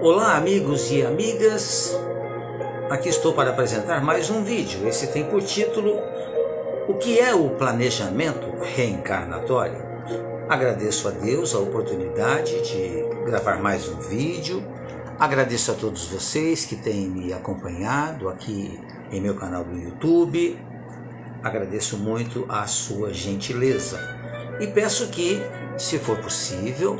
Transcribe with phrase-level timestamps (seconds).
[0.00, 1.98] Olá, amigos e amigas.
[2.88, 4.86] Aqui estou para apresentar mais um vídeo.
[4.86, 5.98] Esse tem por título
[6.86, 9.84] O que é o planejamento reencarnatório?
[10.48, 14.62] Agradeço a Deus a oportunidade de gravar mais um vídeo.
[15.18, 18.80] Agradeço a todos vocês que têm me acompanhado aqui
[19.10, 20.56] em meu canal do YouTube.
[21.42, 23.98] Agradeço muito a sua gentileza
[24.60, 25.42] e peço que,
[25.76, 26.96] se for possível,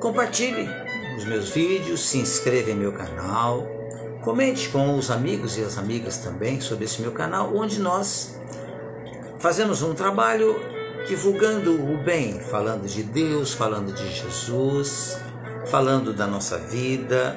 [0.00, 3.66] compartilhe os meus vídeos, se inscreva em meu canal,
[4.22, 8.38] comente com os amigos e as amigas também sobre esse meu canal, onde nós
[9.38, 10.56] fazemos um trabalho
[11.06, 15.18] divulgando o bem, falando de Deus, falando de Jesus,
[15.66, 17.36] falando da nossa vida,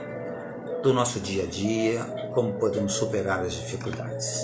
[0.82, 2.02] do nosso dia a dia,
[2.34, 4.42] como podemos superar as dificuldades.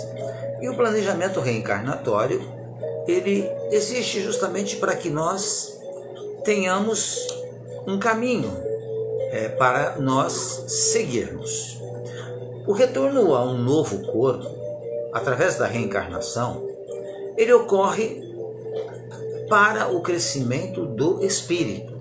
[0.61, 2.41] E o planejamento reencarnatório,
[3.07, 5.77] ele existe justamente para que nós
[6.43, 7.27] tenhamos
[7.85, 8.68] um caminho
[9.31, 11.79] é, para nós seguirmos.
[12.67, 14.47] O retorno a um novo corpo,
[15.13, 16.67] através da reencarnação,
[17.37, 18.21] ele ocorre
[19.49, 21.97] para o crescimento do espírito.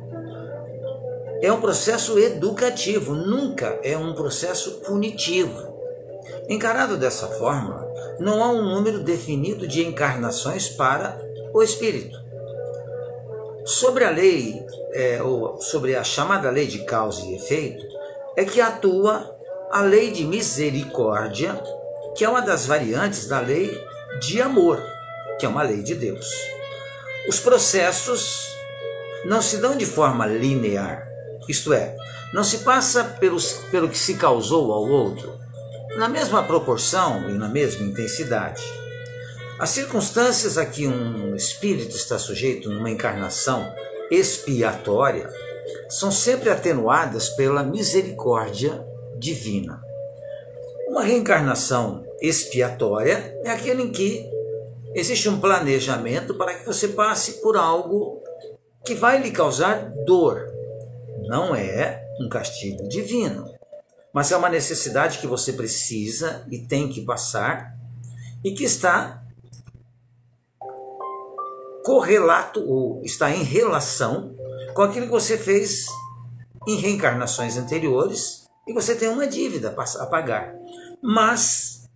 [1.41, 5.69] É um processo educativo, nunca é um processo punitivo.
[6.49, 7.87] Encarado dessa forma,
[8.19, 11.19] não há um número definido de encarnações para
[11.55, 12.28] o espírito.
[13.69, 17.85] Sobre a lei, é, ou sobre a chamada lei de causa e efeito,
[18.35, 19.31] é que atua
[19.71, 21.53] a lei de misericórdia,
[22.17, 23.79] que é uma das variantes da lei
[24.23, 24.83] de amor,
[25.39, 26.35] que é uma lei de Deus.
[27.29, 28.49] Os processos
[29.27, 31.07] não se dão de forma linear,
[31.47, 31.95] isto é,
[32.33, 35.39] não se passa pelos, pelo que se causou ao outro,
[35.99, 38.65] na mesma proporção e na mesma intensidade.
[39.59, 43.75] As circunstâncias a que um espírito está sujeito numa encarnação
[44.09, 45.29] expiatória
[45.89, 48.85] são sempre atenuadas pela misericórdia
[49.19, 49.83] divina.
[50.87, 54.25] Uma reencarnação expiatória é aquele em que
[54.95, 58.23] existe um planejamento para que você passe por algo
[58.85, 60.47] que vai lhe causar dor.
[61.27, 63.45] Não é um castigo divino,
[64.13, 67.77] mas é uma necessidade que você precisa e tem que passar
[68.45, 69.25] e que está
[71.89, 74.37] correlato ou está em relação
[74.75, 75.87] com aquilo que você fez
[76.67, 80.55] em reencarnações anteriores e você tem uma dívida a pagar.
[81.03, 81.89] Mas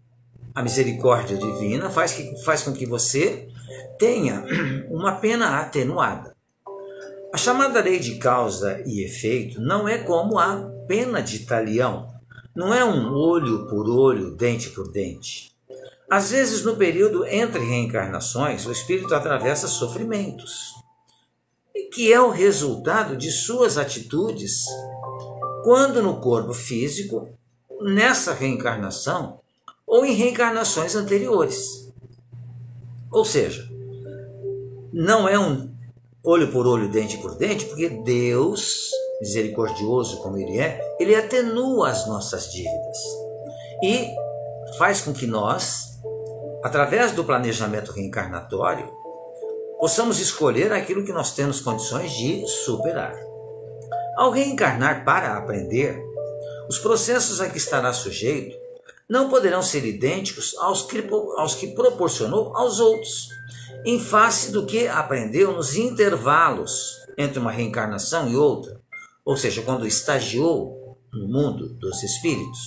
[0.54, 3.50] a misericórdia divina faz, que, faz com que você
[3.98, 4.42] tenha
[4.88, 6.34] uma pena atenuada.
[7.30, 12.08] A chamada lei de causa e efeito não é como a pena de talião.
[12.56, 15.51] Não é um olho por olho, dente por dente.
[16.12, 20.74] Às vezes, no período entre reencarnações, o espírito atravessa sofrimentos,
[21.90, 24.62] que é o resultado de suas atitudes.
[25.64, 27.30] Quando no corpo físico,
[27.80, 29.40] nessa reencarnação
[29.86, 31.90] ou em reencarnações anteriores.
[33.10, 33.66] Ou seja,
[34.92, 35.74] não é um
[36.22, 42.06] olho por olho, dente por dente, porque Deus, misericordioso como Ele é, Ele atenua as
[42.06, 42.98] nossas dívidas.
[43.82, 44.08] E
[44.76, 45.91] faz com que nós
[46.62, 48.88] através do planejamento reencarnatório,
[49.78, 53.14] possamos escolher aquilo que nós temos condições de superar.
[54.16, 56.00] Ao reencarnar para aprender,
[56.68, 58.56] os processos a que estará sujeito
[59.08, 61.04] não poderão ser idênticos aos que,
[61.36, 63.28] aos que proporcionou aos outros,
[63.84, 68.80] em face do que aprendeu nos intervalos entre uma reencarnação e outra,
[69.24, 72.60] ou seja, quando estagiou no mundo dos espíritos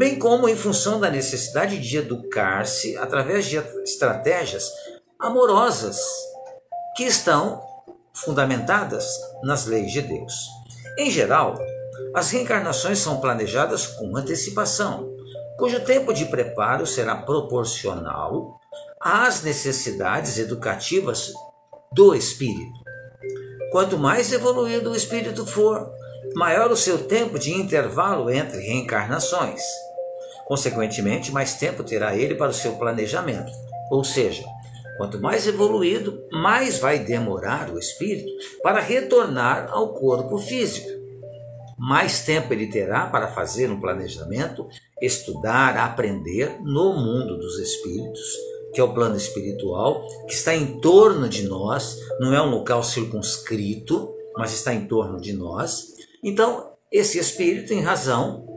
[0.00, 4.72] bem como em função da necessidade de educar-se através de estratégias
[5.18, 6.00] amorosas
[6.96, 7.62] que estão
[8.14, 9.06] fundamentadas
[9.42, 10.32] nas leis de Deus.
[10.96, 11.54] Em geral,
[12.14, 15.06] as reencarnações são planejadas com antecipação,
[15.58, 18.58] cujo tempo de preparo será proporcional
[18.98, 21.30] às necessidades educativas
[21.92, 22.80] do espírito.
[23.70, 25.92] Quanto mais evoluído o espírito for,
[26.34, 29.60] maior o seu tempo de intervalo entre reencarnações.
[30.50, 33.52] Consequentemente, mais tempo terá ele para o seu planejamento.
[33.88, 34.42] Ou seja,
[34.98, 40.88] quanto mais evoluído, mais vai demorar o espírito para retornar ao corpo físico.
[41.78, 44.66] Mais tempo ele terá para fazer um planejamento,
[45.00, 48.20] estudar, aprender no mundo dos espíritos,
[48.74, 52.82] que é o plano espiritual, que está em torno de nós, não é um local
[52.82, 55.94] circunscrito, mas está em torno de nós,
[56.24, 58.50] então, esse espírito, em razão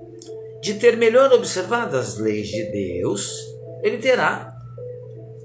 [0.63, 3.37] de ter melhor observado as leis de Deus,
[3.83, 4.57] ele terá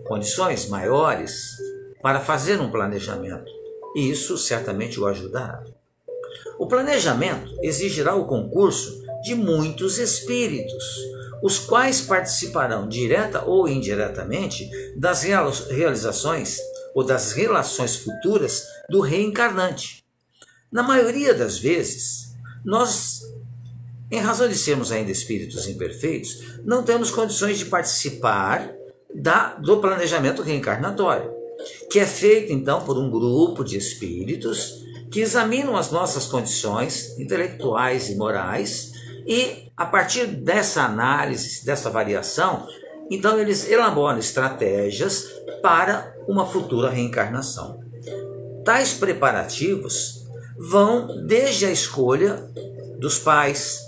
[0.06, 1.56] condições maiores
[2.00, 3.50] para fazer um planejamento.
[3.96, 5.64] E isso certamente o ajudará.
[6.56, 10.84] O planejamento exigirá o concurso de muitos espíritos,
[11.42, 15.24] os quais participarão direta ou indiretamente das
[15.68, 16.60] realizações
[16.94, 20.04] ou das relações futuras do reencarnante.
[20.70, 23.20] Na maioria das vezes, nós,
[24.10, 28.72] em razão de sermos ainda espíritos imperfeitos, não temos condições de participar
[29.14, 31.30] da, do planejamento reencarnatório,
[31.90, 38.08] que é feito então por um grupo de espíritos que examinam as nossas condições intelectuais
[38.08, 38.92] e morais
[39.26, 42.66] e, a partir dessa análise, dessa variação,
[43.10, 45.26] então eles elaboram estratégias
[45.62, 47.80] para uma futura reencarnação.
[48.64, 50.26] Tais preparativos
[50.58, 52.50] vão desde a escolha
[52.98, 53.87] dos pais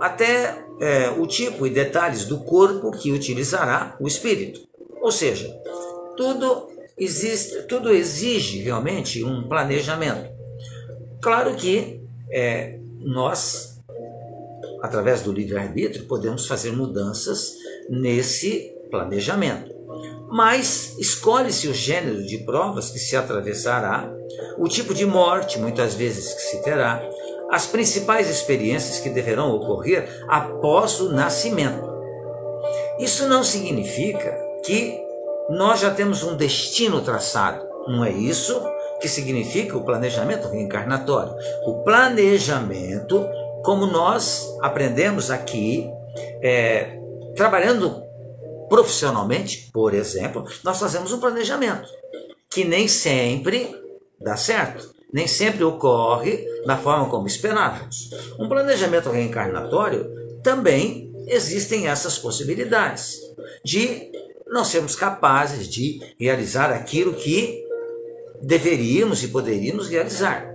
[0.00, 4.60] até é, o tipo e detalhes do corpo que utilizará o espírito.
[5.00, 5.48] Ou seja,
[6.16, 6.68] tudo
[6.98, 10.32] existe, tudo exige realmente um planejamento.
[11.20, 12.00] Claro que
[12.30, 13.74] é, nós
[14.84, 17.54] através do livre-arbítrio, podemos fazer mudanças
[17.88, 19.74] nesse planejamento.
[20.30, 24.12] Mas escolhe-se o gênero de provas que se atravessará,
[24.58, 27.02] o tipo de morte, muitas vezes, que se terá,
[27.54, 31.88] as principais experiências que deverão ocorrer após o nascimento.
[32.98, 35.00] Isso não significa que
[35.50, 37.64] nós já temos um destino traçado.
[37.86, 38.60] Não é isso
[39.00, 41.32] que significa o planejamento reencarnatório.
[41.64, 43.24] O planejamento
[43.62, 45.88] como nós aprendemos aqui,
[46.42, 46.98] é,
[47.36, 48.02] trabalhando
[48.68, 51.88] profissionalmente, por exemplo, nós fazemos um planejamento
[52.50, 53.74] que nem sempre
[54.20, 58.10] dá certo, nem sempre ocorre da forma como esperávamos.
[58.38, 60.10] Um planejamento reencarnatório
[60.42, 63.20] também existem essas possibilidades
[63.64, 64.10] de
[64.46, 67.64] não sermos capazes de realizar aquilo que
[68.42, 70.54] deveríamos e poderíamos realizar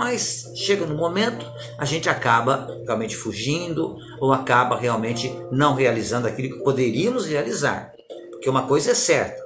[0.00, 1.44] mas chega no momento,
[1.76, 7.92] a gente acaba realmente fugindo ou acaba realmente não realizando aquilo que poderíamos realizar.
[8.30, 9.38] Porque uma coisa é certa,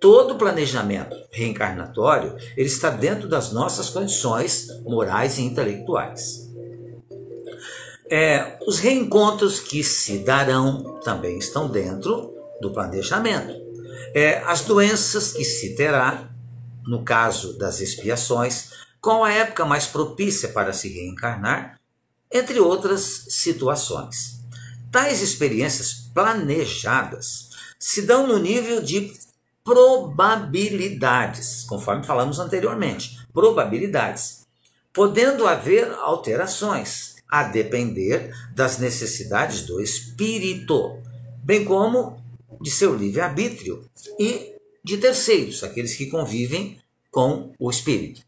[0.00, 6.48] todo planejamento reencarnatório ele está dentro das nossas condições morais e intelectuais.
[8.10, 13.54] É, os reencontros que se darão também estão dentro do planejamento.
[14.14, 16.28] É, as doenças que se terá,
[16.84, 18.70] no caso das expiações,
[19.00, 21.78] qual a época mais propícia para se reencarnar,
[22.32, 24.40] entre outras situações.
[24.90, 29.12] Tais experiências planejadas se dão no nível de
[29.64, 34.46] probabilidades, conforme falamos anteriormente, probabilidades,
[34.92, 40.98] podendo haver alterações a depender das necessidades do espírito,
[41.42, 42.20] bem como
[42.60, 43.84] de seu livre-arbítrio
[44.18, 46.78] e de terceiros, aqueles que convivem
[47.10, 48.22] com o espírito.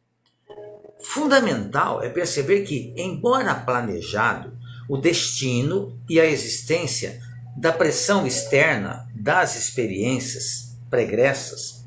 [1.02, 4.56] Fundamental é perceber que, embora planejado,
[4.88, 7.20] o destino e a existência
[7.56, 11.86] da pressão externa das experiências pregressas,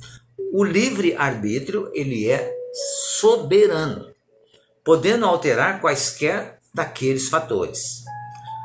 [0.51, 2.51] o livre arbítrio ele é
[3.19, 4.11] soberano,
[4.83, 8.03] podendo alterar quaisquer daqueles fatores.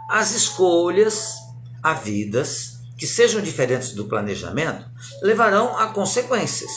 [0.08, 1.34] As escolhas,
[1.82, 4.90] a vidas que sejam diferentes do planejamento
[5.20, 6.72] levarão a consequências.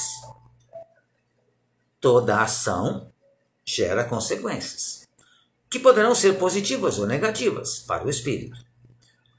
[2.01, 3.13] Toda ação
[3.66, 5.07] gera consequências,
[5.69, 8.57] que poderão ser positivas ou negativas para o espírito.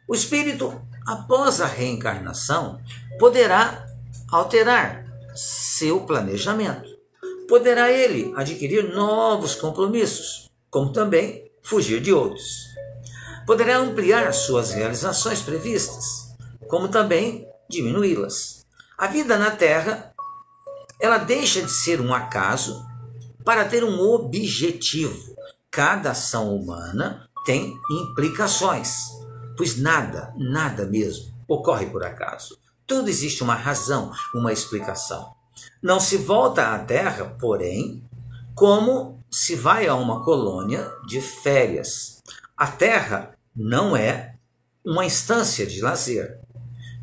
[0.08, 2.80] O espírito, após a reencarnação,
[3.18, 3.93] poderá
[4.34, 6.88] alterar seu planejamento.
[7.48, 12.64] Poderá ele adquirir novos compromissos, como também fugir de outros.
[13.46, 16.34] Poderá ampliar suas realizações previstas,
[16.66, 18.66] como também diminuí-las.
[18.98, 20.12] A vida na Terra,
[21.00, 22.84] ela deixa de ser um acaso
[23.44, 25.36] para ter um objetivo.
[25.70, 28.96] Cada ação humana tem implicações,
[29.56, 32.63] pois nada, nada mesmo, ocorre por acaso.
[32.86, 35.32] Tudo existe uma razão, uma explicação.
[35.82, 38.02] Não se volta à Terra, porém,
[38.54, 42.22] como se vai a uma colônia de férias.
[42.56, 44.34] A Terra não é
[44.84, 46.38] uma instância de lazer.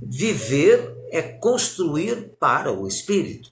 [0.01, 3.51] Viver é construir para o espírito.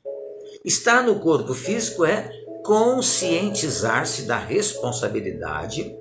[0.64, 2.32] Estar no corpo físico é
[2.64, 5.96] conscientizar-se da responsabilidade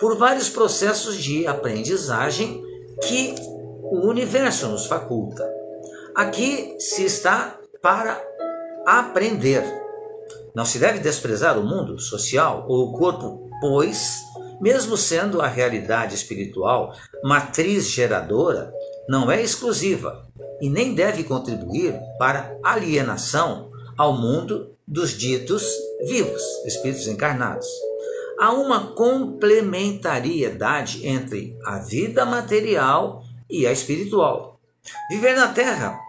[0.00, 2.62] por vários processos de aprendizagem
[3.02, 3.34] que
[3.82, 5.57] o universo nos faculta.
[6.18, 8.20] Aqui se está para
[8.84, 9.62] aprender.
[10.52, 14.16] Não se deve desprezar o mundo social ou o corpo, pois,
[14.60, 18.74] mesmo sendo a realidade espiritual matriz geradora,
[19.08, 20.26] não é exclusiva
[20.60, 25.62] e nem deve contribuir para alienação ao mundo dos ditos
[26.04, 27.68] vivos, espíritos encarnados.
[28.40, 34.58] há uma complementariedade entre a vida material e a espiritual.
[35.10, 36.07] Viver na Terra,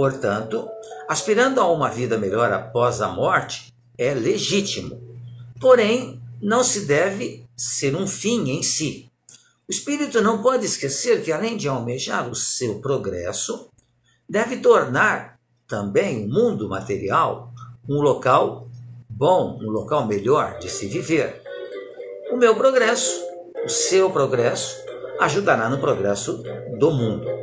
[0.00, 0.66] portanto,
[1.06, 4.98] aspirando a uma vida melhor após a morte, é legítimo.
[5.60, 9.10] Porém, não se deve ser um fim em si.
[9.68, 13.68] O espírito não pode esquecer que, além de almejar o seu progresso,
[14.26, 15.38] deve tornar
[15.68, 17.52] também o mundo material
[17.86, 18.70] um local
[19.06, 21.42] bom, um local melhor de se viver.
[22.32, 23.20] O meu progresso,
[23.66, 24.76] o seu progresso,
[25.20, 26.42] ajudará no progresso
[26.78, 27.39] do mundo.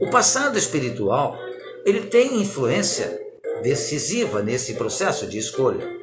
[0.00, 1.38] O passado espiritual,
[1.84, 3.18] ele tem influência
[3.62, 5.96] decisiva nesse processo de escolha.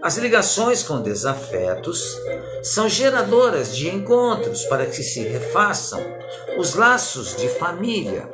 [0.00, 2.16] As ligações com desafetos
[2.62, 6.00] são geradoras de encontros para que se refaçam
[6.56, 8.30] os laços de família,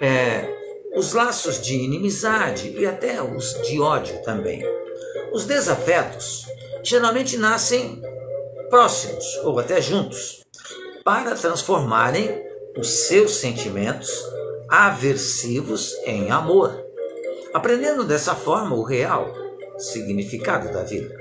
[0.00, 0.52] é,
[0.96, 4.64] os laços de inimizade e até os de ódio também.
[5.32, 6.46] Os desafetos
[6.82, 8.02] geralmente nascem
[8.68, 10.40] próximos ou até juntos
[11.04, 14.10] para transformarem os seus sentimentos
[14.68, 16.84] aversivos em amor,
[17.52, 19.32] aprendendo dessa forma o real
[19.78, 21.14] significado da vida.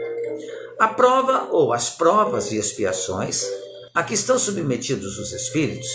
[0.80, 3.46] A prova ou as provas e expiações
[3.94, 5.90] a que estão submetidos os espíritos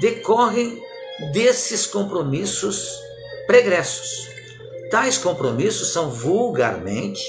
[0.00, 0.82] decorrem
[1.32, 2.98] desses compromissos
[3.46, 4.28] pregressos.
[4.90, 7.22] Tais compromissos são vulgarmente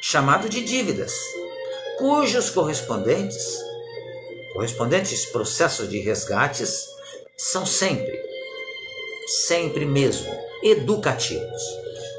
[0.00, 1.12] chamados de dívidas,
[1.98, 3.64] cujos correspondentes
[4.54, 6.93] correspondentes processos de resgates
[7.36, 8.20] são sempre,
[9.26, 11.62] sempre mesmo, educativos.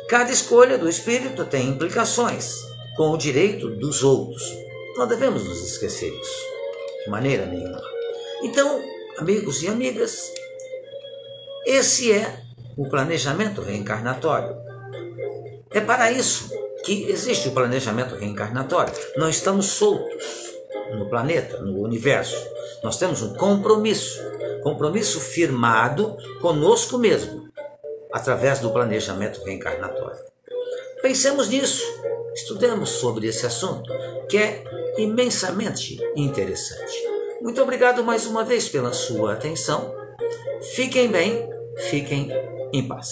[0.08, 2.62] Cada escolha do espírito tem implicações
[2.96, 4.44] com o direito dos outros.
[4.98, 6.42] Não devemos nos esquecer disso,
[7.04, 7.82] de maneira nenhuma.
[8.44, 8.84] Então,
[9.18, 10.32] amigos e amigas,
[11.66, 12.42] esse é
[12.78, 14.56] o planejamento reencarnatório.
[15.72, 16.50] É para isso
[16.84, 18.94] que existe o planejamento reencarnatório.
[19.18, 20.54] Não estamos soltos
[20.94, 22.38] no planeta, no universo.
[22.84, 24.22] Nós temos um compromisso,
[24.66, 27.48] compromisso firmado conosco mesmo,
[28.12, 30.18] através do planejamento reencarnatório.
[31.04, 31.84] Pensemos nisso,
[32.34, 33.88] estudemos sobre esse assunto,
[34.28, 34.64] que é
[34.98, 36.98] imensamente interessante.
[37.42, 39.94] Muito obrigado mais uma vez pela sua atenção.
[40.74, 41.48] Fiquem bem,
[41.92, 42.32] fiquem
[42.74, 43.12] em paz.